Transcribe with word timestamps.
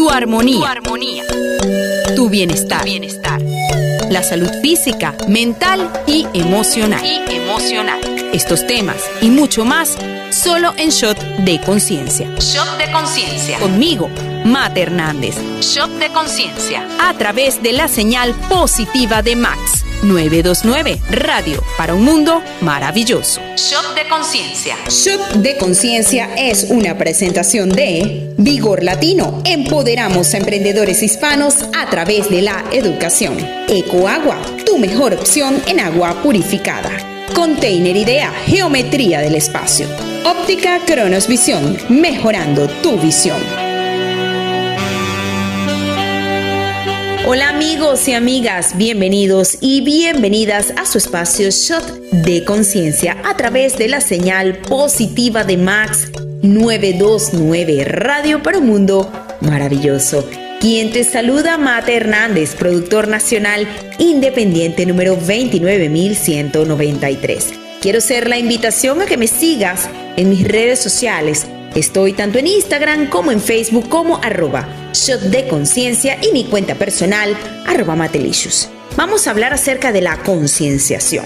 tu 0.00 0.08
armonía, 0.08 0.56
tu, 0.56 0.64
armonía. 0.64 1.24
tu 2.16 2.30
bienestar. 2.30 2.82
bienestar. 2.86 3.38
La 4.08 4.22
salud 4.22 4.48
física, 4.62 5.14
mental 5.28 5.92
y 6.06 6.26
emocional. 6.32 7.04
y 7.04 7.34
emocional. 7.34 8.00
Estos 8.32 8.66
temas 8.66 8.96
y 9.20 9.28
mucho 9.28 9.66
más 9.66 9.98
solo 10.30 10.72
en 10.78 10.88
Shot 10.88 11.18
de 11.44 11.60
Conciencia. 11.60 12.34
Shot 12.38 12.78
de 12.78 12.90
Conciencia. 12.90 13.58
Conmigo, 13.58 14.08
Mate 14.46 14.80
Hernández. 14.80 15.36
Shot 15.60 15.90
de 15.98 16.08
Conciencia. 16.08 16.88
A 16.98 17.12
través 17.18 17.62
de 17.62 17.74
la 17.74 17.86
señal 17.86 18.34
positiva 18.48 19.20
de 19.20 19.36
Max 19.36 19.84
929 20.02 21.00
Radio 21.10 21.62
para 21.76 21.94
un 21.94 22.04
mundo 22.04 22.42
maravilloso. 22.60 23.40
Shot 23.56 23.94
de 23.94 24.08
Conciencia. 24.08 24.76
Shot 24.88 25.34
de 25.34 25.56
Conciencia 25.56 26.34
es 26.36 26.66
una 26.70 26.96
presentación 26.96 27.70
de 27.70 28.32
Vigor 28.36 28.82
Latino. 28.82 29.42
Empoderamos 29.44 30.34
a 30.34 30.38
emprendedores 30.38 31.02
hispanos 31.02 31.56
a 31.76 31.88
través 31.90 32.30
de 32.30 32.42
la 32.42 32.64
educación. 32.72 33.36
Ecoagua, 33.68 34.40
tu 34.64 34.78
mejor 34.78 35.14
opción 35.14 35.62
en 35.66 35.80
agua 35.80 36.22
purificada. 36.22 36.90
Container 37.34 37.96
Idea, 37.96 38.32
Geometría 38.46 39.20
del 39.20 39.34
Espacio. 39.34 39.86
Óptica 40.24 40.80
Cronos 40.84 41.28
Visión, 41.28 41.76
mejorando 41.88 42.68
tu 42.82 42.98
visión. 42.98 43.69
Hola 47.26 47.50
amigos 47.50 48.08
y 48.08 48.14
amigas, 48.14 48.76
bienvenidos 48.76 49.58
y 49.60 49.82
bienvenidas 49.82 50.72
a 50.76 50.86
su 50.86 50.96
espacio 50.96 51.50
Shot 51.50 52.00
de 52.10 52.44
Conciencia 52.44 53.18
a 53.24 53.36
través 53.36 53.76
de 53.76 53.88
la 53.88 54.00
señal 54.00 54.56
positiva 54.58 55.44
de 55.44 55.58
Max 55.58 56.10
929 56.42 57.84
Radio 57.84 58.42
para 58.42 58.56
un 58.58 58.66
Mundo 58.66 59.12
Maravilloso. 59.42 60.26
Quien 60.60 60.92
te 60.92 61.04
saluda, 61.04 61.58
Mate 61.58 61.96
Hernández, 61.96 62.54
productor 62.54 63.06
nacional 63.06 63.68
independiente 63.98 64.86
número 64.86 65.16
29193. 65.16 67.50
Quiero 67.82 68.00
ser 68.00 68.28
la 68.28 68.38
invitación 68.38 69.02
a 69.02 69.06
que 69.06 69.18
me 69.18 69.26
sigas 69.26 69.90
en 70.16 70.30
mis 70.30 70.48
redes 70.48 70.78
sociales. 70.80 71.46
Estoy 71.74 72.14
tanto 72.14 72.38
en 72.38 72.46
Instagram 72.46 73.10
como 73.10 73.30
en 73.30 73.40
Facebook 73.40 73.90
como 73.90 74.16
arroba 74.22 74.79
shot 74.92 75.20
de 75.20 75.48
conciencia 75.48 76.18
y 76.22 76.32
mi 76.32 76.44
cuenta 76.44 76.74
personal 76.74 77.36
arroba 77.66 77.96
matelicious. 77.96 78.68
Vamos 78.96 79.26
a 79.26 79.30
hablar 79.30 79.52
acerca 79.52 79.92
de 79.92 80.00
la 80.00 80.22
concienciación. 80.22 81.24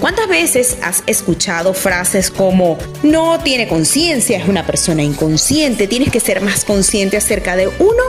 ¿Cuántas 0.00 0.28
veces 0.28 0.78
has 0.82 1.02
escuchado 1.06 1.74
frases 1.74 2.30
como 2.30 2.78
no 3.02 3.40
tiene 3.40 3.66
conciencia, 3.66 4.38
es 4.38 4.48
una 4.48 4.64
persona 4.64 5.02
inconsciente, 5.02 5.88
tienes 5.88 6.12
que 6.12 6.20
ser 6.20 6.40
más 6.40 6.64
consciente 6.64 7.16
acerca 7.16 7.56
de 7.56 7.66
uno 7.66 8.02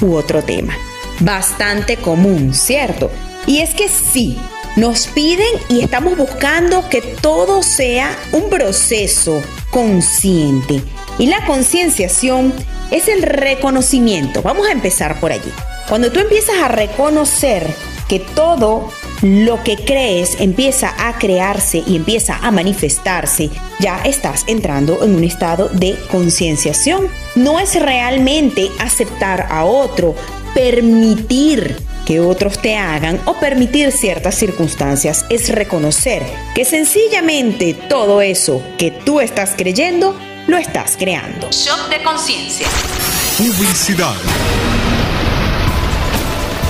u 0.00 0.14
otro 0.14 0.42
tema? 0.42 0.76
Bastante 1.20 1.98
común, 1.98 2.52
¿cierto? 2.52 3.10
Y 3.46 3.58
es 3.58 3.74
que 3.74 3.88
sí, 3.88 4.36
nos 4.74 5.06
piden 5.06 5.46
y 5.68 5.80
estamos 5.80 6.18
buscando 6.18 6.88
que 6.90 7.00
todo 7.00 7.62
sea 7.62 8.14
un 8.32 8.50
proceso 8.50 9.40
consciente. 9.70 10.82
Y 11.18 11.26
la 11.26 11.44
concienciación 11.46 12.52
es 12.90 13.08
el 13.08 13.22
reconocimiento. 13.22 14.42
Vamos 14.42 14.68
a 14.68 14.72
empezar 14.72 15.18
por 15.20 15.32
allí. 15.32 15.50
Cuando 15.88 16.10
tú 16.10 16.20
empiezas 16.20 16.56
a 16.58 16.68
reconocer 16.68 17.66
que 18.08 18.20
todo 18.20 18.90
lo 19.22 19.62
que 19.64 19.76
crees 19.76 20.40
empieza 20.40 20.94
a 20.98 21.18
crearse 21.18 21.82
y 21.86 21.96
empieza 21.96 22.36
a 22.36 22.50
manifestarse, 22.50 23.50
ya 23.80 24.00
estás 24.04 24.44
entrando 24.46 25.02
en 25.04 25.14
un 25.14 25.24
estado 25.24 25.68
de 25.68 25.96
concienciación. 26.10 27.08
No 27.34 27.58
es 27.58 27.80
realmente 27.80 28.70
aceptar 28.78 29.46
a 29.50 29.64
otro, 29.64 30.14
permitir 30.54 31.76
que 32.06 32.20
otros 32.20 32.62
te 32.62 32.76
hagan 32.76 33.20
o 33.26 33.34
permitir 33.34 33.90
ciertas 33.90 34.36
circunstancias, 34.36 35.26
es 35.28 35.48
reconocer 35.48 36.22
que 36.54 36.64
sencillamente 36.64 37.74
todo 37.74 38.22
eso 38.22 38.62
que 38.78 38.92
tú 38.92 39.20
estás 39.20 39.54
creyendo, 39.56 40.16
lo 40.46 40.56
estás 40.56 40.96
creando. 40.96 41.50
Shock 41.50 41.88
de 41.88 42.02
conciencia. 42.02 42.68
Publicidad. 43.38 44.14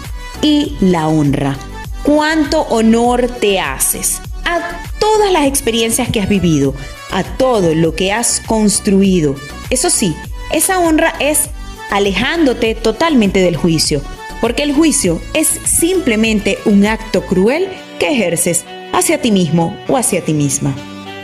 Y 0.42 0.76
la 0.80 1.08
honra. 1.08 1.58
¿Cuánto 2.04 2.62
honor 2.62 3.28
te 3.28 3.60
haces 3.60 4.22
a 4.46 4.60
todas 5.00 5.32
las 5.32 5.46
experiencias 5.46 6.10
que 6.10 6.22
has 6.22 6.30
vivido, 6.30 6.74
a 7.12 7.24
todo 7.24 7.76
lo 7.76 7.94
que 7.94 8.12
has 8.12 8.40
construido? 8.40 9.36
Eso 9.70 9.90
sí, 9.90 10.16
esa 10.52 10.80
honra 10.80 11.14
es 11.20 11.50
alejándote 11.92 12.74
totalmente 12.74 13.42
del 13.42 13.58
juicio, 13.58 14.02
porque 14.42 14.64
el 14.64 14.74
juicio 14.74 15.22
es 15.34 15.48
simplemente 15.48 16.58
un 16.66 16.86
acto 16.86 17.26
cruel 17.26 17.68
que 18.00 18.10
ejerces 18.10 18.66
hacia 18.94 19.22
ti 19.22 19.32
mismo 19.32 19.78
o 19.88 19.98
hacia 19.98 20.24
ti 20.24 20.34
misma. 20.34 20.76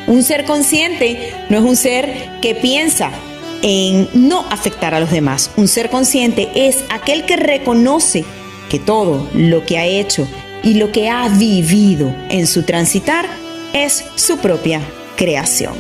Un 0.07 0.21
ser 0.21 0.45
consciente 0.45 1.33
no 1.49 1.57
es 1.57 1.63
un 1.63 1.75
ser 1.75 2.39
que 2.41 2.53
piensa 2.53 3.09
en 3.63 4.07
no 4.13 4.45
afectar 4.51 4.93
a 4.93 4.99
los 4.99 5.09
demás. 5.09 5.49
Un 5.57 5.67
ser 5.67 5.89
consciente 5.89 6.49
es 6.53 6.83
aquel 6.89 7.25
que 7.25 7.37
reconoce 7.37 8.23
que 8.69 8.79
todo 8.79 9.27
lo 9.33 9.65
que 9.65 9.79
ha 9.79 9.85
hecho 9.85 10.27
y 10.63 10.75
lo 10.75 10.91
que 10.91 11.09
ha 11.09 11.27
vivido 11.29 12.13
en 12.29 12.45
su 12.47 12.63
transitar 12.63 13.25
es 13.73 14.05
su 14.15 14.37
propia 14.37 14.81
creación. 15.15 15.73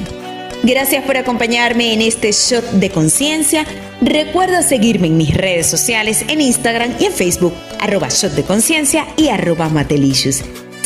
Gracias 0.63 1.03
por 1.03 1.17
acompañarme 1.17 1.93
en 1.93 2.01
este 2.01 2.31
shot 2.31 2.65
de 2.71 2.89
conciencia. 2.89 3.65
Recuerda 4.01 4.63
seguirme 4.63 5.07
en 5.07 5.17
mis 5.17 5.35
redes 5.35 5.67
sociales, 5.67 6.25
en 6.27 6.41
Instagram 6.41 6.95
y 6.99 7.05
en 7.05 7.13
Facebook, 7.13 7.53
arroba 7.79 8.07
de 8.07 8.43
conciencia 8.43 9.05
y 9.15 9.27
arroba 9.27 9.69
matelicious. 9.69 10.43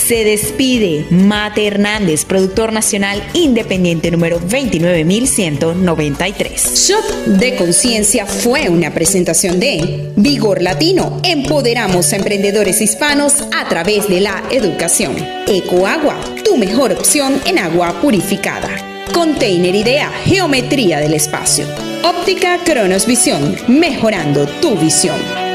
Se 0.10 0.24
despide 0.24 1.06
Mate 1.12 1.68
Hernández, 1.68 2.26
productor 2.26 2.74
nacional 2.74 3.22
independiente 3.36 4.10
número 4.10 4.40
29193. 4.40 6.88
Shot 6.88 7.26
de 7.38 7.56
Conciencia 7.56 8.26
fue 8.26 8.70
una 8.70 8.92
presentación 8.92 9.60
de 9.60 10.12
Vigor 10.16 10.64
Latino. 10.64 11.22
Empoderamos 11.24 12.12
a 12.12 12.16
emprendedores 12.16 12.82
hispanos 12.82 13.36
a 13.56 13.70
través 13.70 14.10
de 14.10 14.22
la 14.22 14.44
educación. 14.50 15.16
Ecoagua, 15.46 16.20
tu 16.44 16.58
mejor 16.58 16.94
opción 16.94 17.40
en 17.46 17.60
agua 17.60 18.02
purificada. 18.02 18.68
Container 19.14 19.76
Idea, 19.76 20.10
Geometría 20.26 21.02
del 21.02 21.14
Espacio. 21.14 21.68
Óptica 22.04 22.58
Cronos 22.66 23.06
Visión, 23.06 23.56
mejorando 23.68 24.48
tu 24.60 24.76
visión. 24.76 25.49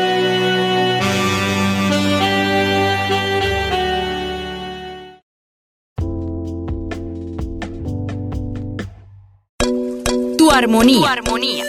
Armonía. 10.55 11.01
Tu 11.01 11.07
armonía. 11.07 11.65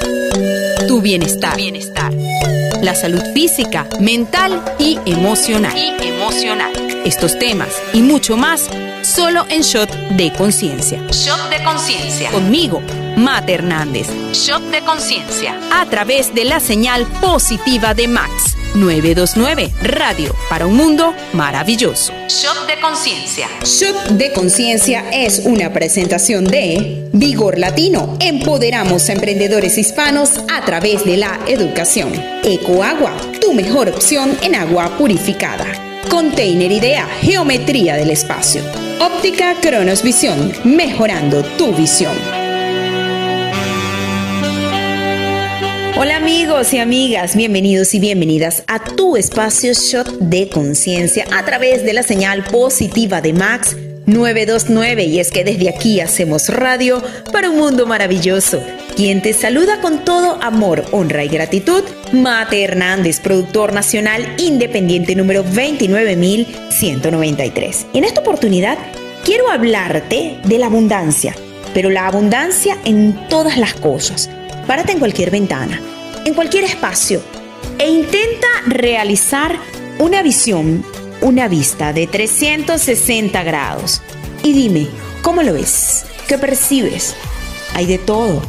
Tu 0.88 1.02
bienestar. 1.02 1.56
bienestar. 1.56 2.14
La 2.82 2.94
salud 2.94 3.22
física, 3.34 3.88
mental 4.00 4.64
y 4.78 5.00
emocional. 5.06 5.76
Y 5.76 6.08
emocional. 6.08 6.72
Estos 7.04 7.38
temas 7.40 7.70
y 7.94 8.02
mucho 8.02 8.38
más 8.38 8.70
solo 9.02 9.46
en 9.50 9.62
Shot 9.62 9.90
de 9.90 10.32
Conciencia. 10.34 11.00
Shot 11.12 11.50
de 11.50 11.64
Conciencia. 11.64 12.32
Conmigo, 12.32 12.82
Mate 13.18 13.54
Hernández. 13.54 14.08
Shot 14.34 14.62
de 14.72 14.82
Conciencia. 14.82 15.60
A 15.72 15.86
través 15.86 16.34
de 16.34 16.46
la 16.46 16.60
señal 16.60 17.06
positiva 17.22 17.94
de 17.94 18.08
Max. 18.08 18.55
929 18.76 19.72
Radio 19.82 20.36
para 20.50 20.68
un 20.68 20.76
mundo 20.76 21.14
maravilloso. 21.34 22.14
Shot 22.28 22.68
de 22.68 22.80
Conciencia. 22.80 23.48
Shot 23.64 24.10
de 24.10 24.34
Conciencia 24.34 25.10
es 25.12 25.42
una 25.46 25.72
presentación 25.74 26.46
de 26.46 27.10
Vigor 27.14 27.58
Latino. 27.58 28.18
Empoderamos 28.20 29.10
a 29.10 29.14
emprendedores 29.14 29.78
hispanos 29.78 30.32
a 30.54 30.64
través 30.66 31.06
de 31.06 31.18
la 31.18 31.40
educación. 31.48 32.12
Ecoagua, 32.44 33.16
tu 33.42 33.54
mejor 33.54 33.90
opción 33.90 34.38
en 34.42 34.56
agua 34.56 34.98
purificada. 34.98 35.66
Container 36.10 36.72
Idea, 36.72 37.08
Geometría 37.22 37.96
del 37.96 38.12
Espacio. 38.12 38.62
Óptica 39.00 39.56
Cronos 39.62 40.04
Visión, 40.04 40.54
mejorando 40.64 41.44
tu 41.58 41.74
visión. 41.74 42.45
Hola 45.98 46.18
amigos 46.18 46.74
y 46.74 46.80
amigas, 46.80 47.38
bienvenidos 47.38 47.94
y 47.94 48.02
bienvenidas 48.02 48.66
a 48.68 48.84
tu 48.84 49.16
espacio 49.16 49.72
Shot 49.72 50.10
de 50.20 50.50
Conciencia 50.50 51.26
a 51.34 51.46
través 51.46 51.86
de 51.86 51.94
la 51.94 52.04
señal 52.04 52.44
positiva 52.44 53.22
de 53.22 53.32
Max 53.32 53.78
929 54.06 55.06
y 55.06 55.22
es 55.22 55.32
que 55.32 55.46
desde 55.46 55.70
aquí 55.70 56.02
hacemos 56.02 56.50
radio 56.50 57.02
para 57.32 57.50
un 57.50 57.60
mundo 57.60 57.88
maravilloso. 57.88 58.62
Quien 58.98 59.22
te 59.22 59.32
saluda 59.32 59.80
con 59.80 60.04
todo 60.04 60.38
amor, 60.44 60.84
honra 60.92 61.24
y 61.24 61.30
gratitud, 61.30 61.86
Mate 62.12 62.62
Hernández, 62.62 63.22
productor 63.22 63.72
nacional 63.72 64.36
independiente 64.38 65.16
número 65.16 65.44
29193. 65.44 67.86
En 67.94 68.04
esta 68.04 68.20
oportunidad 68.20 68.78
quiero 69.24 69.50
hablarte 69.50 70.40
de 70.44 70.60
la 70.60 70.66
abundancia, 70.66 71.34
pero 71.74 71.90
la 71.90 72.08
abundancia 72.08 72.78
en 72.84 73.30
todas 73.30 73.58
las 73.58 73.76
cosas. 73.76 74.30
Párate 74.68 74.94
en 74.94 75.00
cualquier 75.00 75.32
ventana, 75.32 75.80
en 76.26 76.34
cualquier 76.34 76.64
espacio 76.64 77.22
e 77.78 77.90
intenta 77.90 78.48
realizar 78.68 79.60
una 80.00 80.22
visión, 80.22 80.86
una 81.22 81.48
vista 81.48 81.94
de 81.94 82.08
360 82.08 83.44
grados. 83.44 84.02
Y 84.44 84.54
dime, 84.54 84.88
¿cómo 85.22 85.44
lo 85.44 85.54
ves? 85.54 86.06
¿Qué 86.28 86.38
percibes? 86.38 87.16
Hay 87.74 87.86
de 87.86 87.98
todo 87.98 88.42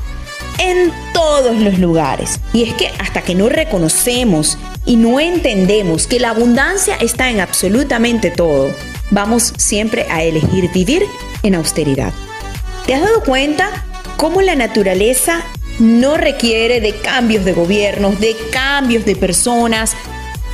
en 0.58 0.92
todos 1.12 1.56
los 1.56 1.78
lugares. 1.78 2.40
Y 2.52 2.62
es 2.62 2.74
que 2.74 2.88
hasta 2.98 3.22
que 3.22 3.34
no 3.34 3.48
reconocemos 3.48 4.58
y 4.84 4.96
no 4.96 5.20
entendemos 5.20 6.06
que 6.06 6.20
la 6.20 6.30
abundancia 6.30 6.96
está 6.96 7.30
en 7.30 7.40
absolutamente 7.40 8.30
todo, 8.30 8.70
vamos 9.10 9.52
siempre 9.56 10.06
a 10.10 10.22
elegir 10.22 10.70
vivir 10.72 11.02
en 11.42 11.54
austeridad. 11.54 12.12
¿Te 12.86 12.94
has 12.94 13.02
dado 13.02 13.22
cuenta 13.22 13.84
cómo 14.16 14.40
la 14.42 14.54
naturaleza 14.54 15.42
no 15.78 16.16
requiere 16.16 16.80
de 16.80 16.96
cambios 16.96 17.44
de 17.44 17.52
gobiernos, 17.52 18.20
de 18.20 18.36
cambios 18.50 19.04
de 19.04 19.16
personas, 19.16 19.94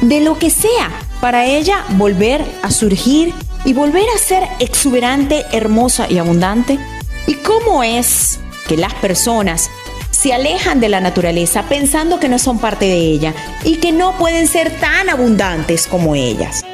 de 0.00 0.20
lo 0.20 0.38
que 0.38 0.50
sea, 0.50 0.90
para 1.20 1.46
ella 1.46 1.84
volver 1.90 2.44
a 2.62 2.70
surgir 2.70 3.32
y 3.64 3.72
volver 3.72 4.06
a 4.14 4.18
ser 4.18 4.42
exuberante, 4.58 5.44
hermosa 5.52 6.06
y 6.10 6.18
abundante? 6.18 6.78
¿Y 7.26 7.34
cómo 7.34 7.84
es 7.84 8.40
que 8.66 8.76
las 8.76 8.94
personas 8.94 9.70
se 10.12 10.32
alejan 10.32 10.78
de 10.78 10.88
la 10.88 11.00
naturaleza 11.00 11.64
pensando 11.68 12.20
que 12.20 12.28
no 12.28 12.38
son 12.38 12.58
parte 12.58 12.84
de 12.84 12.96
ella 12.96 13.34
y 13.64 13.76
que 13.76 13.90
no 13.90 14.16
pueden 14.18 14.46
ser 14.46 14.70
tan 14.78 15.08
abundantes 15.08 15.86
como 15.88 16.14
ellas. 16.14 16.64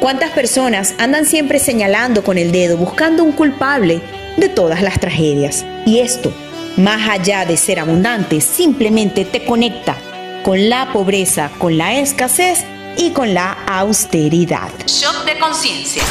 ¿Cuántas 0.00 0.30
personas 0.32 0.94
andan 0.98 1.24
siempre 1.24 1.58
señalando 1.58 2.24
con 2.24 2.36
el 2.36 2.52
dedo 2.52 2.76
buscando 2.76 3.24
un 3.24 3.32
culpable 3.32 4.02
de 4.36 4.48
todas 4.48 4.82
las 4.82 4.98
tragedias? 5.00 5.64
Y 5.86 6.00
esto, 6.00 6.34
más 6.76 7.08
allá 7.08 7.44
de 7.44 7.56
ser 7.56 7.78
abundante, 7.80 8.40
simplemente 8.40 9.24
te 9.24 9.44
conecta 9.44 9.96
con 10.42 10.68
la 10.68 10.92
pobreza, 10.92 11.50
con 11.58 11.78
la 11.78 11.94
escasez 11.98 12.64
y 12.96 13.10
con 13.10 13.34
la 13.34 13.52
austeridad. 13.66 14.70
Shock 14.86 15.24
de 15.24 15.38
conciencia. 15.38 16.02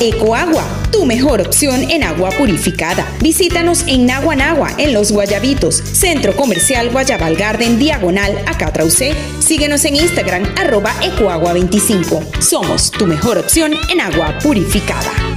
Ecoagua, 0.00 0.64
tu 0.92 1.06
mejor 1.06 1.40
opción 1.40 1.90
en 1.90 2.02
agua 2.02 2.30
purificada. 2.30 3.06
Visítanos 3.20 3.84
en 3.86 4.06
Naguanagua, 4.06 4.74
en 4.76 4.92
Los 4.92 5.10
Guayabitos, 5.10 5.76
Centro 5.76 6.36
Comercial 6.36 6.90
Guayabal 6.90 7.36
Garden, 7.36 7.78
diagonal 7.78 8.42
a 8.46 8.58
Catraucé. 8.58 9.14
Síguenos 9.38 9.84
en 9.84 9.96
Instagram, 9.96 10.44
arroba 10.56 10.92
Ecoagua25. 11.00 12.40
Somos 12.40 12.90
tu 12.90 13.06
mejor 13.06 13.38
opción 13.38 13.74
en 13.90 14.00
agua 14.00 14.38
purificada. 14.42 15.35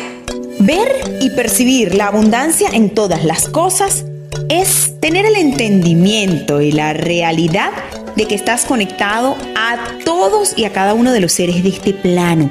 Ver 0.60 1.18
y 1.20 1.30
percibir 1.30 1.96
la 1.96 2.06
abundancia 2.06 2.68
en 2.72 2.94
todas 2.94 3.24
las 3.24 3.48
cosas 3.48 4.04
es 4.61 5.00
tener 5.00 5.25
el 5.25 5.37
entendimiento 5.37 6.61
y 6.61 6.73
la 6.73 6.92
realidad 6.92 7.71
de 8.16 8.26
que 8.26 8.35
estás 8.35 8.66
conectado 8.66 9.37
a 9.56 9.78
todos 10.04 10.52
y 10.56 10.64
a 10.64 10.73
cada 10.73 10.92
uno 10.92 11.12
de 11.12 11.21
los 11.21 11.32
seres 11.32 11.62
de 11.62 11.71
este 11.71 11.94
plano, 11.94 12.50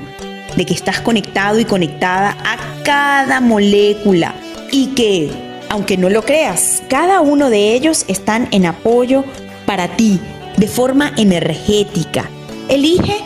de 0.55 0.65
que 0.65 0.73
estás 0.73 0.99
conectado 1.01 1.59
y 1.59 1.65
conectada 1.65 2.35
a 2.43 2.57
cada 2.83 3.39
molécula 3.39 4.33
y 4.71 4.87
que, 4.87 5.29
aunque 5.69 5.95
no 5.97 6.09
lo 6.09 6.23
creas, 6.23 6.81
cada 6.89 7.21
uno 7.21 7.51
de 7.51 7.73
ellos 7.73 8.05
están 8.07 8.47
en 8.51 8.65
apoyo 8.65 9.23
para 9.67 9.95
ti 9.95 10.19
de 10.57 10.67
forma 10.67 11.13
energética. 11.17 12.27
Elige 12.67 13.17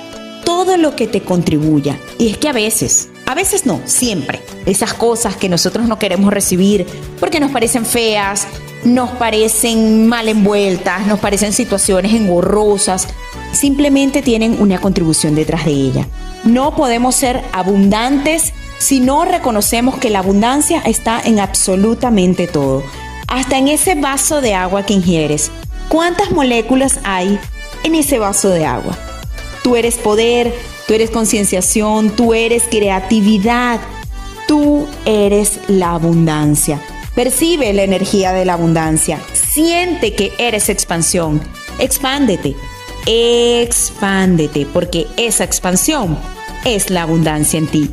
todo 0.44 0.76
lo 0.76 0.96
que 0.98 1.08
te 1.08 1.22
contribuya. 1.22 1.98
Y 2.20 2.30
es 2.30 2.38
que 2.38 2.50
a 2.50 2.54
veces, 2.54 3.10
a 3.26 3.36
veces 3.36 3.66
no, 3.66 3.80
siempre, 3.86 4.42
esas 4.66 4.94
cosas 4.94 5.38
que 5.38 5.50
nosotros 5.50 5.88
no 5.88 5.98
queremos 5.98 6.34
recibir 6.34 6.86
porque 7.20 7.40
nos 7.40 7.52
parecen 7.52 7.86
feas, 7.86 8.48
nos 8.86 9.10
parecen 9.12 10.08
mal 10.08 10.30
envueltas, 10.30 11.06
nos 11.08 11.20
parecen 11.20 11.52
situaciones 11.52 12.14
engorrosas, 12.14 13.08
simplemente 13.52 14.22
tienen 14.22 14.62
una 14.62 14.80
contribución 14.80 15.36
detrás 15.36 15.66
de 15.66 15.72
ella. 15.72 16.08
No 16.44 16.76
podemos 16.76 17.16
ser 17.16 17.44
abundantes 17.52 18.54
si 18.78 19.00
no 19.00 19.26
reconocemos 19.26 19.98
que 19.98 20.10
la 20.10 20.20
abundancia 20.20 20.82
está 20.86 21.20
en 21.20 21.40
absolutamente 21.40 22.48
todo, 22.48 22.84
hasta 23.28 23.58
en 23.58 23.68
ese 23.68 23.96
vaso 23.96 24.42
de 24.42 24.54
agua 24.54 24.86
que 24.86 24.94
ingieres. 24.94 25.52
¿Cuántas 25.90 26.32
moléculas 26.32 27.00
hay 27.04 27.40
en 27.84 27.96
ese 27.96 28.20
vaso 28.20 28.50
de 28.50 28.66
agua? 28.66 28.98
Tú 29.64 29.76
eres 29.76 29.96
poder, 29.96 30.54
tú 30.88 30.94
eres 30.94 31.10
concienciación, 31.10 32.12
tú 32.12 32.36
eres 32.36 32.64
creatividad, 32.70 33.80
tú 34.48 34.86
eres 35.06 35.60
la 35.68 35.94
abundancia. 35.94 36.80
Percibe 37.16 37.72
la 37.72 37.84
energía 37.84 38.34
de 38.34 38.44
la 38.44 38.54
abundancia, 38.54 39.22
siente 39.34 40.14
que 40.14 40.34
eres 40.38 40.68
expansión, 40.68 41.42
expándete, 41.80 42.56
expándete, 43.06 44.66
porque 44.66 45.08
esa 45.16 45.46
expansión 45.46 46.18
es 46.66 46.90
la 46.90 47.04
abundancia 47.04 47.58
en 47.58 47.68
ti. 47.68 47.90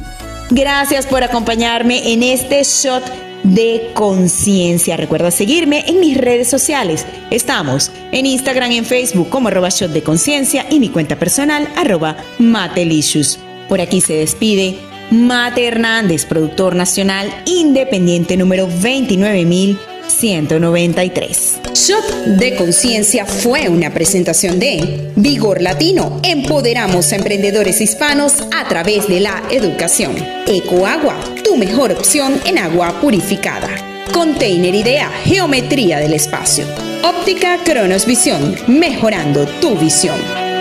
Gracias 0.50 1.06
por 1.06 1.22
acompañarme 1.22 2.12
en 2.12 2.24
este 2.24 2.64
shot 2.64 3.04
de 3.44 3.92
conciencia. 3.94 4.96
Recuerda 4.96 5.30
seguirme 5.30 5.84
en 5.86 6.00
mis 6.00 6.16
redes 6.16 6.50
sociales. 6.50 7.06
Estamos 7.30 7.92
en 8.10 8.26
Instagram 8.26 8.72
y 8.72 8.78
en 8.78 8.84
Facebook 8.84 9.28
como 9.28 9.48
arroba 9.48 9.68
shot 9.68 9.92
de 9.92 10.02
conciencia 10.02 10.66
y 10.68 10.80
mi 10.80 10.88
cuenta 10.88 11.16
personal 11.16 11.68
arroba 11.76 12.16
matelicious. 12.38 13.38
Por 13.68 13.80
aquí 13.80 14.00
se 14.00 14.14
despide 14.14 14.78
Mate 15.12 15.66
Hernández, 15.66 16.24
productor 16.24 16.74
nacional 16.74 17.30
independiente 17.44 18.36
número 18.38 18.66
29000 18.66 19.78
193. 20.08 21.60
Shot 21.74 22.24
de 22.38 22.56
Conciencia 22.56 23.26
fue 23.26 23.68
una 23.68 23.92
presentación 23.92 24.58
de 24.58 25.10
Vigor 25.16 25.60
Latino. 25.60 26.20
Empoderamos 26.22 27.12
a 27.12 27.16
emprendedores 27.16 27.80
hispanos 27.80 28.44
a 28.54 28.66
través 28.68 29.06
de 29.08 29.20
la 29.20 29.42
educación. 29.50 30.14
Ecoagua, 30.46 31.16
tu 31.44 31.56
mejor 31.56 31.92
opción 31.92 32.40
en 32.46 32.58
agua 32.58 33.00
purificada. 33.00 33.68
Container 34.12 34.74
Idea, 34.74 35.10
Geometría 35.24 35.98
del 35.98 36.14
Espacio. 36.14 36.64
Óptica 37.04 37.58
Cronos 37.64 38.06
Visión, 38.06 38.56
mejorando 38.66 39.46
tu 39.60 39.76
visión. 39.76 40.51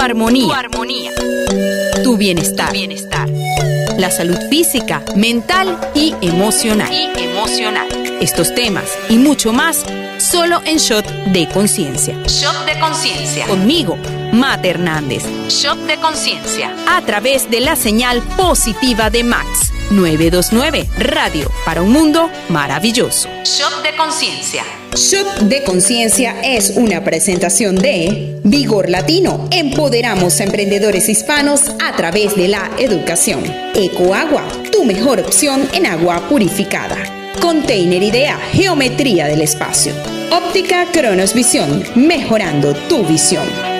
Armonía. 0.00 0.46
Tu 0.46 0.52
armonía. 0.52 1.12
Tu 2.02 2.16
bienestar. 2.16 2.72
bienestar. 2.72 3.28
La 3.98 4.10
salud 4.10 4.38
física, 4.48 5.02
mental 5.16 5.78
y 5.94 6.14
emocional. 6.20 6.92
Y 6.92 7.20
emocional. 7.20 7.88
Estos 8.20 8.54
temas 8.54 8.84
y 9.08 9.16
mucho 9.18 9.52
más 9.52 9.84
solo 10.18 10.60
en 10.64 10.78
Shot 10.78 11.06
de 11.26 11.48
Conciencia. 11.48 12.14
Shot 12.26 12.66
de 12.66 12.78
Conciencia. 12.78 13.46
Conmigo, 13.46 13.96
Mate 14.32 14.70
Hernández. 14.70 15.24
Shot 15.48 15.78
de 15.86 15.96
Conciencia. 15.96 16.74
A 16.88 17.02
través 17.02 17.50
de 17.50 17.60
la 17.60 17.76
señal 17.76 18.22
positiva 18.36 19.10
de 19.10 19.24
Max 19.24 19.72
929 19.90 20.86
Radio 20.98 21.50
para 21.64 21.82
un 21.82 21.92
mundo 21.92 22.30
maravilloso. 22.48 23.28
Shot 23.44 23.82
de 23.82 23.96
Conciencia. 23.96 24.62
Shot 24.94 25.40
de 25.40 25.62
Conciencia 25.64 26.40
es 26.42 26.72
una 26.76 27.04
presentación 27.04 27.76
de 27.76 28.40
Vigor 28.44 28.88
Latino. 28.88 29.48
Empoderamos 29.50 30.40
a 30.40 30.44
emprendedores 30.44 31.08
hispanos 31.08 31.72
a 31.82 31.94
través 31.96 32.36
de 32.36 32.48
la 32.48 32.70
educación. 32.78 33.42
Ecoagua, 33.74 34.44
tu 34.72 34.84
mejor 34.84 35.20
opción 35.20 35.68
en 35.72 35.86
agua 35.86 36.28
purificada. 36.28 36.96
Container 37.40 38.02
Idea, 38.02 38.38
Geometría 38.52 39.26
del 39.26 39.42
Espacio. 39.42 39.92
Óptica 40.30 40.86
Cronos 40.92 41.34
Visión, 41.34 41.84
mejorando 41.94 42.74
tu 42.88 43.04
visión. 43.04 43.77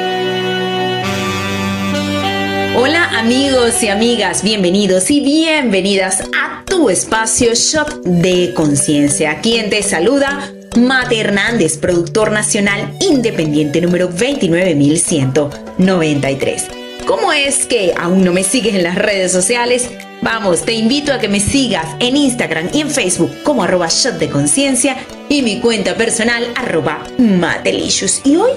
Hola 2.76 3.18
amigos 3.18 3.82
y 3.82 3.88
amigas, 3.88 4.42
bienvenidos 4.42 5.10
y 5.10 5.20
bienvenidas 5.20 6.22
a 6.36 6.62
tu 6.64 6.90
espacio 6.90 7.54
Shot 7.54 8.02
de 8.04 8.52
Conciencia. 8.54 9.40
Quien 9.40 9.70
te 9.70 9.82
saluda, 9.82 10.52
Mate 10.76 11.18
Hernández, 11.18 11.78
productor 11.78 12.30
nacional 12.30 12.92
independiente 13.00 13.80
número 13.80 14.08
29193. 14.08 16.66
¿Cómo 17.06 17.32
es 17.32 17.64
que 17.66 17.94
aún 17.98 18.22
no 18.22 18.32
me 18.32 18.44
sigues 18.44 18.74
en 18.74 18.82
las 18.82 18.96
redes 18.96 19.32
sociales? 19.32 19.88
Vamos, 20.20 20.64
te 20.64 20.74
invito 20.74 21.12
a 21.12 21.18
que 21.18 21.28
me 21.28 21.40
sigas 21.40 21.86
en 22.00 22.16
Instagram 22.16 22.68
y 22.72 22.82
en 22.82 22.90
Facebook 22.90 23.32
como 23.44 23.62
arroba 23.62 23.88
shot 23.88 24.18
de 24.18 24.28
conciencia 24.28 24.96
y 25.28 25.42
mi 25.42 25.60
cuenta 25.60 25.94
personal 25.96 26.46
arroba 26.54 27.02
matelicious. 27.18 28.20
Y 28.24 28.36
hoy 28.36 28.50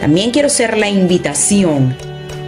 también 0.00 0.30
quiero 0.30 0.46
hacer 0.46 0.78
la 0.78 0.88
invitación 0.88 1.96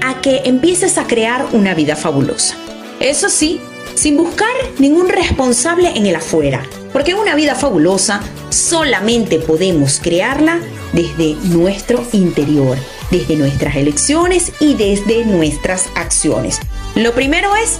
a 0.02 0.21
que 0.21 0.42
empieces 0.45 0.99
a 0.99 1.07
crear 1.07 1.47
una 1.52 1.75
vida 1.75 1.97
fabulosa. 1.97 2.57
Eso 3.00 3.28
sí, 3.28 3.61
sin 3.95 4.16
buscar 4.16 4.52
ningún 4.78 5.09
responsable 5.09 5.90
en 5.97 6.07
el 6.07 6.16
afuera, 6.16 6.62
porque 6.92 7.14
una 7.14 7.35
vida 7.35 7.54
fabulosa 7.54 8.21
solamente 8.50 9.38
podemos 9.38 10.00
crearla 10.00 10.61
desde 10.92 11.35
nuestro 11.49 12.04
interior, 12.12 12.76
desde 13.11 13.37
nuestras 13.37 13.76
elecciones 13.76 14.52
y 14.61 14.75
desde 14.75 15.25
nuestras 15.25 15.88
acciones. 15.95 16.61
Lo 16.95 17.12
primero 17.12 17.54
es, 17.57 17.78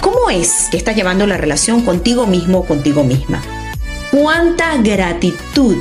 ¿cómo 0.00 0.30
es 0.30 0.68
que 0.70 0.76
estás 0.76 0.96
llevando 0.96 1.26
la 1.26 1.36
relación 1.36 1.82
contigo 1.82 2.26
mismo 2.26 2.58
o 2.58 2.64
contigo 2.66 3.04
misma? 3.04 3.42
¿Cuánta 4.10 4.76
gratitud 4.76 5.76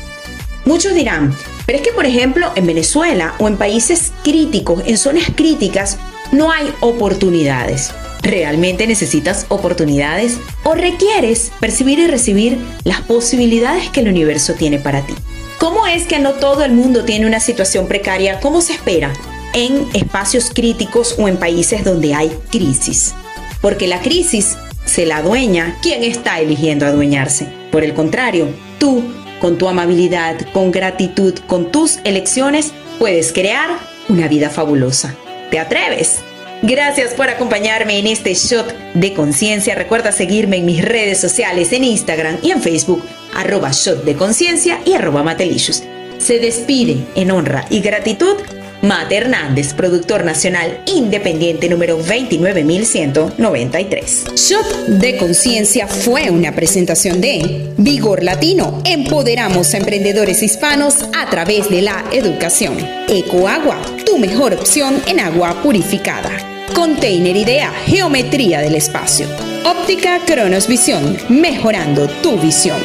Muchos 0.64 0.94
dirán, 0.94 1.36
pero 1.66 1.78
es 1.78 1.84
que 1.84 1.92
por 1.92 2.06
ejemplo 2.06 2.52
en 2.54 2.66
Venezuela 2.66 3.34
o 3.38 3.48
en 3.48 3.56
países 3.56 4.12
críticos, 4.22 4.82
en 4.86 4.98
zonas 4.98 5.32
críticas, 5.34 5.98
no 6.30 6.52
hay 6.52 6.72
oportunidades. 6.80 7.92
¿Realmente 8.22 8.86
necesitas 8.86 9.46
oportunidades 9.48 10.38
o 10.62 10.74
requieres 10.74 11.50
percibir 11.58 11.98
y 11.98 12.06
recibir 12.06 12.58
las 12.84 13.00
posibilidades 13.00 13.90
que 13.90 14.00
el 14.00 14.08
universo 14.08 14.54
tiene 14.54 14.78
para 14.78 15.02
ti? 15.02 15.14
¿Cómo 15.58 15.86
es 15.88 16.04
que 16.04 16.20
no 16.20 16.34
todo 16.34 16.64
el 16.64 16.72
mundo 16.72 17.04
tiene 17.04 17.26
una 17.26 17.40
situación 17.40 17.88
precaria 17.88 18.38
como 18.38 18.60
se 18.60 18.74
espera 18.74 19.12
en 19.54 19.88
espacios 19.92 20.50
críticos 20.54 21.16
o 21.18 21.26
en 21.26 21.36
países 21.36 21.84
donde 21.84 22.14
hay 22.14 22.32
crisis? 22.50 23.12
Porque 23.60 23.88
la 23.88 24.00
crisis 24.00 24.56
se 24.84 25.04
la 25.04 25.18
adueña 25.18 25.78
quien 25.82 26.04
está 26.04 26.40
eligiendo 26.40 26.86
adueñarse. 26.86 27.48
Por 27.72 27.82
el 27.82 27.92
contrario, 27.92 28.48
tú, 28.78 29.02
con 29.40 29.58
tu 29.58 29.68
amabilidad, 29.68 30.36
con 30.52 30.70
gratitud, 30.70 31.34
con 31.48 31.72
tus 31.72 31.98
elecciones, 32.04 32.72
puedes 33.00 33.32
crear 33.32 33.70
una 34.08 34.28
vida 34.28 34.48
fabulosa. 34.48 35.14
¿Te 35.50 35.58
atreves? 35.58 36.22
Gracias 36.62 37.14
por 37.14 37.28
acompañarme 37.28 37.98
en 37.98 38.06
este 38.06 38.34
shot 38.34 38.72
de 38.94 39.12
conciencia. 39.14 39.74
Recuerda 39.74 40.12
seguirme 40.12 40.58
en 40.58 40.64
mis 40.64 40.84
redes 40.84 41.18
sociales, 41.18 41.72
en 41.72 41.82
Instagram 41.82 42.38
y 42.40 42.52
en 42.52 42.62
Facebook, 42.62 43.02
arroba 43.34 43.72
shot 43.72 44.04
de 44.04 44.14
conciencia 44.14 44.80
y 44.84 44.92
arroba 44.92 45.24
matelicious. 45.24 45.82
Se 46.18 46.38
despide 46.38 46.98
en 47.16 47.32
honra 47.32 47.64
y 47.68 47.80
gratitud 47.80 48.36
Mate 48.82 49.16
Hernández, 49.16 49.74
productor 49.74 50.24
nacional 50.24 50.82
independiente 50.86 51.68
número 51.68 51.98
29193. 51.98 54.24
Shot 54.34 54.86
de 54.86 55.18
Conciencia 55.18 55.86
fue 55.86 56.30
una 56.30 56.52
presentación 56.52 57.20
de 57.20 57.70
Vigor 57.76 58.24
Latino. 58.24 58.82
Empoderamos 58.84 59.74
a 59.74 59.78
emprendedores 59.78 60.42
hispanos 60.42 61.04
a 61.16 61.30
través 61.30 61.70
de 61.70 61.82
la 61.82 62.04
educación. 62.10 62.76
Ecoagua, 63.08 63.80
tu 64.04 64.18
mejor 64.18 64.54
opción 64.54 65.00
en 65.06 65.20
agua 65.20 65.62
purificada. 65.62 66.51
Container 66.74 67.36
Idea, 67.36 67.72
Geometría 67.86 68.60
del 68.60 68.74
Espacio. 68.74 69.26
Óptica 69.64 70.20
Cronos 70.26 70.66
Visión, 70.66 71.16
mejorando 71.28 72.08
tu 72.08 72.38
visión. 72.38 72.78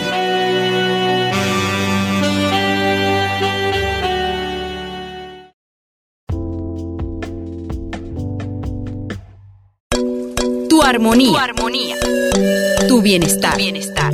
Tu 10.70 10.84
armonía. 10.84 11.32
Tu 11.32 11.38
armonía. 11.38 11.96
Tu 12.88 13.02
bienestar. 13.02 13.58
Bienestar. 13.58 14.14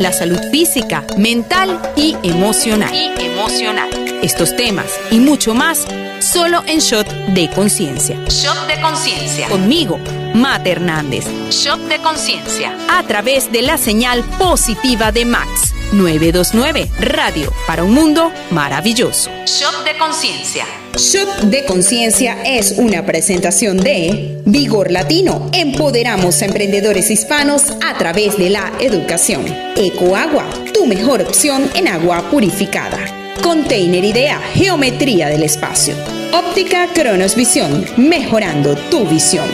La 0.00 0.12
salud 0.12 0.40
física, 0.50 1.04
mental 1.18 1.80
y 1.96 2.16
emocional. 2.22 2.92
Y 2.94 3.12
emocional. 3.22 3.90
Estos 4.22 4.56
temas 4.56 4.86
y 5.10 5.18
mucho 5.18 5.54
más 5.54 5.86
solo 6.24 6.62
en 6.66 6.78
Shot 6.78 7.06
de 7.34 7.50
Conciencia. 7.50 8.16
Shot 8.28 8.66
de 8.66 8.80
Conciencia. 8.80 9.48
Conmigo, 9.48 9.98
Mate 10.34 10.72
Hernández. 10.72 11.26
Shot 11.50 11.80
de 11.88 11.98
Conciencia. 11.98 12.76
A 12.88 13.02
través 13.04 13.52
de 13.52 13.62
la 13.62 13.76
señal 13.76 14.24
positiva 14.38 15.12
de 15.12 15.24
Max 15.26 15.74
929 15.92 16.90
Radio 17.00 17.52
para 17.66 17.84
un 17.84 17.92
mundo 17.92 18.32
maravilloso. 18.50 19.30
Shot 19.44 19.84
de 19.84 19.98
Conciencia. 19.98 20.64
Shot 20.96 21.42
de 21.42 21.64
Conciencia 21.66 22.42
es 22.44 22.74
una 22.78 23.04
presentación 23.04 23.76
de 23.76 24.40
Vigor 24.44 24.90
Latino. 24.90 25.50
Empoderamos 25.52 26.40
a 26.40 26.46
emprendedores 26.46 27.10
hispanos 27.10 27.64
a 27.84 27.96
través 27.98 28.38
de 28.38 28.50
la 28.50 28.72
educación. 28.80 29.44
Ecoagua, 29.76 30.48
tu 30.72 30.86
mejor 30.86 31.22
opción 31.22 31.70
en 31.74 31.88
agua 31.88 32.30
purificada. 32.30 33.23
Container 33.42 34.04
Idea, 34.04 34.38
Geometría 34.54 35.28
del 35.28 35.42
Espacio. 35.42 35.94
Óptica 36.32 36.88
Cronos 36.92 37.34
Visión, 37.34 37.84
mejorando 37.96 38.76
tu 38.90 39.04
visión. 39.06 39.46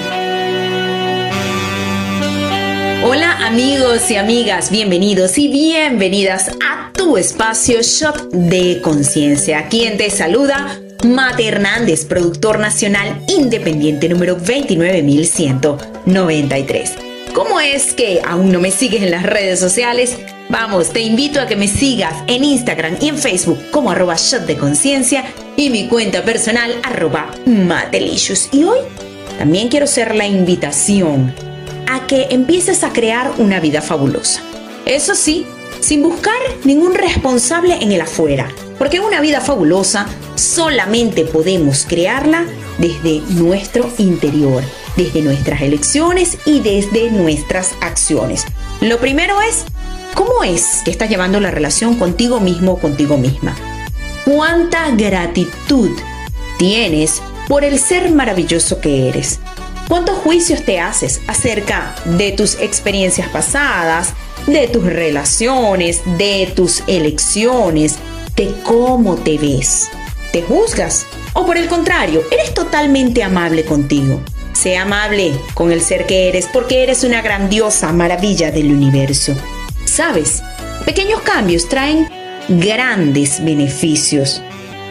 Hola 3.04 3.46
amigos 3.46 4.10
y 4.10 4.16
amigas, 4.16 4.70
bienvenidos 4.70 5.38
y 5.38 5.48
bienvenidas 5.48 6.50
a 6.62 6.92
tu 6.92 7.16
espacio 7.16 7.80
Shop 7.82 8.16
de 8.30 8.80
Conciencia. 8.82 9.68
Quien 9.68 9.96
te 9.96 10.10
saluda, 10.10 10.78
Mate 11.04 11.46
Hernández, 11.48 12.04
productor 12.04 12.58
nacional 12.58 13.22
independiente 13.28 14.08
número 14.08 14.36
29193. 14.36 17.09
¿Cómo 17.34 17.60
es 17.60 17.92
que 17.92 18.20
aún 18.26 18.50
no 18.50 18.60
me 18.60 18.72
sigues 18.72 19.02
en 19.02 19.12
las 19.12 19.22
redes 19.22 19.60
sociales? 19.60 20.18
Vamos, 20.48 20.90
te 20.90 21.00
invito 21.00 21.40
a 21.40 21.46
que 21.46 21.54
me 21.54 21.68
sigas 21.68 22.24
en 22.26 22.42
Instagram 22.42 22.96
y 23.00 23.08
en 23.08 23.18
Facebook 23.18 23.58
como 23.70 23.92
arroba 23.92 24.16
shot 24.16 24.46
de 24.46 24.56
conciencia 24.56 25.24
y 25.56 25.70
mi 25.70 25.86
cuenta 25.86 26.24
personal 26.24 26.74
arroba 26.82 27.30
matelicious. 27.46 28.48
Y 28.52 28.64
hoy 28.64 28.80
también 29.38 29.68
quiero 29.68 29.84
hacer 29.84 30.16
la 30.16 30.26
invitación 30.26 31.32
a 31.88 32.04
que 32.08 32.26
empieces 32.30 32.82
a 32.82 32.92
crear 32.92 33.32
una 33.38 33.60
vida 33.60 33.80
fabulosa. 33.80 34.42
Eso 34.84 35.14
sí, 35.14 35.46
sin 35.80 36.02
buscar 36.02 36.34
ningún 36.64 36.94
responsable 36.94 37.74
en 37.74 37.92
el 37.92 38.00
afuera, 38.00 38.48
porque 38.76 38.98
una 38.98 39.20
vida 39.20 39.40
fabulosa 39.40 40.06
solamente 40.34 41.24
podemos 41.24 41.86
crearla 41.88 42.44
desde 42.78 43.20
nuestro 43.34 43.88
interior, 43.98 44.64
desde 44.96 45.22
nuestras 45.22 45.62
elecciones 45.62 46.38
y 46.44 46.60
desde 46.60 47.10
nuestras 47.10 47.74
acciones. 47.80 48.46
Lo 48.80 48.98
primero 48.98 49.40
es 49.40 49.64
¿Cómo 50.14 50.42
es 50.44 50.82
que 50.84 50.90
estás 50.90 51.08
llevando 51.08 51.40
la 51.40 51.50
relación 51.50 51.94
contigo 51.94 52.40
mismo 52.40 52.72
o 52.72 52.78
contigo 52.78 53.16
misma? 53.16 53.56
¿Cuánta 54.24 54.90
gratitud 54.90 55.90
tienes 56.58 57.22
por 57.48 57.64
el 57.64 57.78
ser 57.78 58.10
maravilloso 58.10 58.80
que 58.80 59.08
eres? 59.08 59.38
¿Cuántos 59.88 60.18
juicios 60.18 60.64
te 60.64 60.78
haces 60.78 61.20
acerca 61.26 61.94
de 62.04 62.32
tus 62.32 62.56
experiencias 62.60 63.28
pasadas, 63.28 64.12
de 64.46 64.68
tus 64.68 64.84
relaciones, 64.84 66.02
de 66.18 66.52
tus 66.54 66.82
elecciones, 66.86 67.96
de 68.36 68.52
cómo 68.64 69.16
te 69.16 69.38
ves? 69.38 69.88
¿Te 70.32 70.42
juzgas? 70.42 71.06
¿O 71.32 71.46
por 71.46 71.56
el 71.56 71.68
contrario, 71.68 72.22
eres 72.30 72.52
totalmente 72.52 73.22
amable 73.22 73.64
contigo? 73.64 74.20
Sé 74.60 74.76
amable 74.76 75.32
con 75.54 75.72
el 75.72 75.80
ser 75.80 76.04
que 76.04 76.28
eres 76.28 76.46
porque 76.52 76.82
eres 76.82 77.02
una 77.02 77.22
grandiosa 77.22 77.94
maravilla 77.94 78.50
del 78.50 78.70
universo. 78.70 79.34
¿Sabes? 79.86 80.42
Pequeños 80.84 81.22
cambios 81.22 81.66
traen 81.66 82.06
grandes 82.46 83.42
beneficios. 83.42 84.42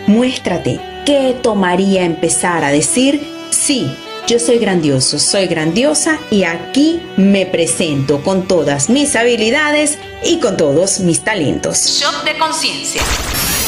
Muéstrate 0.08 0.82
qué 1.06 1.38
tomaría 1.44 2.04
empezar 2.04 2.64
a 2.64 2.72
decir, 2.72 3.22
sí, 3.52 3.96
yo 4.28 4.40
soy 4.40 4.58
grandioso, 4.58 5.20
soy 5.20 5.46
grandiosa 5.46 6.18
y 6.32 6.46
aquí 6.46 7.04
me 7.16 7.46
presento 7.46 8.24
con 8.24 8.48
todas 8.48 8.90
mis 8.90 9.16
habilidades 9.16 10.00
y 10.24 10.40
con 10.40 10.58
todos 10.58 11.02
mis 11.02 11.20
talentos. 11.20 12.00
Shop 12.02 12.26
de 12.26 12.36
conciencia. 12.40 13.04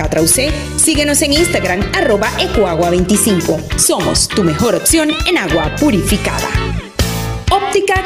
Síguenos 0.77 1.23
en 1.23 1.33
Instagram, 1.33 1.81
arroba 1.95 2.29
Ecoagua25. 2.39 3.79
Somos 3.79 4.29
tu 4.29 4.45
mejor 4.45 4.75
opción 4.75 5.11
en 5.27 5.39
agua 5.39 5.75
purificada. 5.77 6.72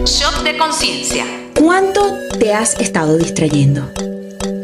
Shop 0.05 0.43
de 0.43 0.57
conciencia. 0.57 1.25
¿Cuánto 1.59 2.17
te 2.39 2.53
has 2.53 2.79
estado 2.79 3.17
distrayendo? 3.17 3.91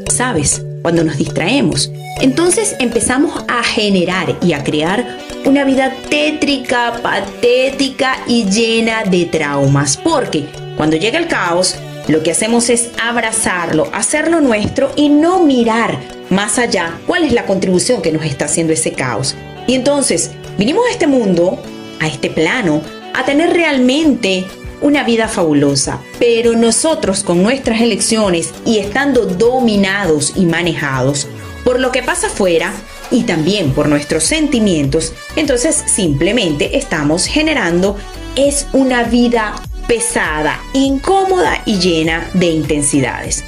¿Sabes? 0.10 0.62
Cuando 0.82 1.04
nos 1.04 1.18
distraemos, 1.18 1.92
entonces 2.22 2.76
empezamos 2.80 3.46
a 3.48 3.64
generar 3.64 4.38
y 4.42 4.54
a 4.54 4.64
crear 4.64 5.20
una 5.46 5.64
vida 5.64 5.94
tétrica, 6.10 7.00
patética 7.04 8.18
y 8.28 8.46
llena 8.46 9.04
de 9.04 9.26
traumas. 9.26 9.98
Porque 9.98 10.46
cuando 10.78 10.98
llega 10.98 11.20
el 11.20 11.28
caos, 11.28 11.76
lo 12.08 12.24
que 12.24 12.32
hacemos 12.32 12.70
es 12.70 12.90
abrazarlo, 13.02 13.90
hacerlo 13.94 14.42
nuestro 14.42 14.92
y 14.96 15.10
no 15.10 15.44
mirar 15.44 16.00
más 16.30 16.58
allá 16.58 16.98
cuál 17.06 17.26
es 17.26 17.34
la 17.34 17.46
contribución 17.46 18.02
que 18.02 18.12
nos 18.12 18.26
está 18.26 18.46
haciendo 18.46 18.74
ese 18.74 18.94
caos. 18.94 19.36
Y 19.68 19.76
entonces, 19.76 20.32
vinimos 20.58 20.84
a 20.88 20.92
este 20.92 21.06
mundo, 21.06 21.62
a 22.00 22.08
este 22.08 22.32
plano, 22.32 22.82
a 23.14 23.24
tener 23.24 23.54
realmente 23.54 24.46
una 24.82 25.04
vida 25.04 25.28
fabulosa, 25.28 26.02
pero 26.20 26.54
nosotros 26.54 27.24
con 27.24 27.42
nuestras 27.44 27.82
elecciones 27.82 28.54
y 28.66 28.80
estando 28.80 29.26
dominados 29.26 30.34
y 30.36 30.46
manejados, 30.46 31.28
por 31.64 31.80
lo 31.80 31.92
que 31.92 32.04
pasa 32.04 32.28
afuera 32.28 32.74
y 33.12 33.24
también 33.24 33.72
por 33.72 33.88
nuestros 33.88 34.24
sentimientos, 34.24 35.14
entonces 35.36 35.84
simplemente 35.86 36.78
estamos 36.78 37.26
generando 37.26 37.98
es 38.36 38.68
una 38.74 39.04
vida 39.04 39.56
pesada, 39.88 40.60
incómoda 40.74 41.62
y 41.66 41.78
llena 41.80 42.30
de 42.34 42.48
intensidades. 42.48 43.44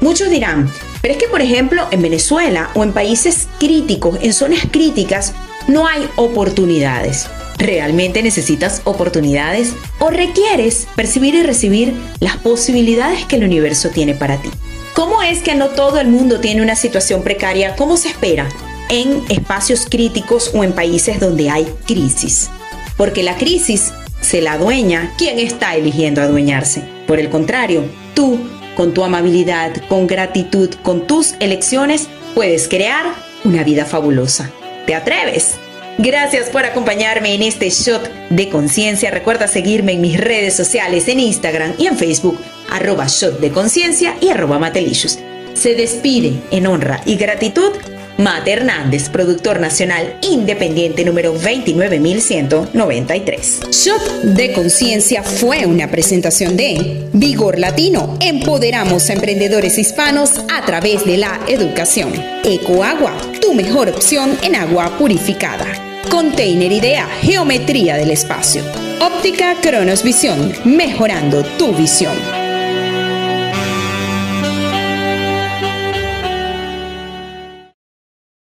Muchos 0.00 0.30
dirán, 0.30 0.70
pero 1.00 1.14
es 1.14 1.20
que 1.20 1.28
por 1.28 1.42
ejemplo 1.42 1.86
en 1.90 2.02
Venezuela 2.02 2.70
o 2.74 2.84
en 2.84 2.92
países 2.92 3.48
críticos, 3.58 4.18
en 4.22 4.32
zonas 4.32 4.60
críticas, 4.70 5.34
no 5.68 5.86
hay 5.86 6.08
oportunidades. 6.16 7.28
¿Realmente 7.62 8.24
necesitas 8.24 8.82
oportunidades 8.82 9.74
o 10.00 10.10
requieres 10.10 10.88
percibir 10.96 11.36
y 11.36 11.44
recibir 11.44 11.94
las 12.18 12.36
posibilidades 12.36 13.24
que 13.24 13.36
el 13.36 13.44
universo 13.44 13.90
tiene 13.90 14.14
para 14.14 14.42
ti? 14.42 14.50
¿Cómo 14.96 15.22
es 15.22 15.42
que 15.44 15.54
no 15.54 15.68
todo 15.68 16.00
el 16.00 16.08
mundo 16.08 16.40
tiene 16.40 16.60
una 16.60 16.74
situación 16.74 17.22
precaria 17.22 17.76
como 17.76 17.96
se 17.96 18.08
espera 18.08 18.48
en 18.88 19.22
espacios 19.28 19.86
críticos 19.88 20.50
o 20.54 20.64
en 20.64 20.72
países 20.72 21.20
donde 21.20 21.50
hay 21.50 21.64
crisis? 21.86 22.50
Porque 22.96 23.22
la 23.22 23.36
crisis 23.36 23.92
se 24.20 24.42
la 24.42 24.54
adueña 24.54 25.12
quien 25.16 25.38
está 25.38 25.76
eligiendo 25.76 26.20
adueñarse. 26.20 26.82
Por 27.06 27.20
el 27.20 27.30
contrario, 27.30 27.84
tú, 28.14 28.40
con 28.74 28.92
tu 28.92 29.04
amabilidad, 29.04 29.72
con 29.88 30.08
gratitud, 30.08 30.68
con 30.82 31.06
tus 31.06 31.34
elecciones, 31.38 32.08
puedes 32.34 32.66
crear 32.66 33.04
una 33.44 33.62
vida 33.62 33.84
fabulosa. 33.84 34.50
¿Te 34.84 34.96
atreves? 34.96 35.58
Gracias 36.02 36.50
por 36.50 36.64
acompañarme 36.64 37.32
en 37.32 37.44
este 37.44 37.70
shot 37.70 38.10
de 38.28 38.48
conciencia. 38.48 39.12
Recuerda 39.12 39.46
seguirme 39.46 39.92
en 39.92 40.00
mis 40.00 40.18
redes 40.18 40.56
sociales, 40.56 41.06
en 41.06 41.20
Instagram 41.20 41.74
y 41.78 41.86
en 41.86 41.96
Facebook 41.96 42.40
arroba 42.68 43.06
shot 43.06 43.38
de 43.38 43.52
conciencia 43.52 44.16
y 44.20 44.30
arroba 44.30 44.58
matelicious. 44.58 45.20
Se 45.54 45.76
despide 45.76 46.32
en 46.50 46.66
honra 46.66 47.00
y 47.06 47.14
gratitud 47.14 47.70
Mate 48.18 48.50
Hernández, 48.50 49.10
productor 49.10 49.60
nacional 49.60 50.18
independiente 50.22 51.04
número 51.04 51.34
29193. 51.34 53.60
Shot 53.70 54.22
de 54.22 54.52
Conciencia 54.52 55.22
fue 55.22 55.66
una 55.66 55.88
presentación 55.88 56.56
de 56.56 57.06
Vigor 57.12 57.60
Latino. 57.60 58.18
Empoderamos 58.20 59.08
a 59.08 59.12
emprendedores 59.12 59.78
hispanos 59.78 60.32
a 60.52 60.66
través 60.66 61.04
de 61.04 61.18
la 61.18 61.38
educación. 61.46 62.12
Ecoagua, 62.44 63.16
tu 63.40 63.54
mejor 63.54 63.88
opción 63.88 64.36
en 64.42 64.56
agua 64.56 64.98
purificada. 64.98 65.91
Container 66.10 66.70
Idea, 66.70 67.06
Geometría 67.22 67.96
del 67.96 68.10
Espacio. 68.10 68.62
Óptica 69.00 69.56
Cronos 69.60 70.02
Visión, 70.02 70.52
mejorando 70.64 71.42
tu 71.58 71.72
visión. 71.72 72.41